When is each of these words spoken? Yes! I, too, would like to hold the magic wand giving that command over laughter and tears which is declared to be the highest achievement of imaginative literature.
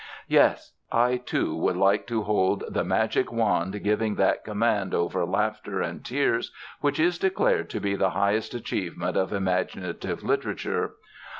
Yes! 0.27 0.71
I, 0.91 1.17
too, 1.17 1.55
would 1.57 1.77
like 1.77 2.07
to 2.07 2.23
hold 2.23 2.63
the 2.67 2.83
magic 2.83 3.31
wand 3.31 3.83
giving 3.83 4.15
that 4.15 4.43
command 4.43 4.95
over 4.95 5.23
laughter 5.27 5.79
and 5.79 6.03
tears 6.03 6.51
which 6.79 6.99
is 6.99 7.19
declared 7.19 7.69
to 7.69 7.79
be 7.79 7.93
the 7.93 8.09
highest 8.09 8.55
achievement 8.55 9.15
of 9.15 9.31
imaginative 9.31 10.23
literature. 10.23 10.95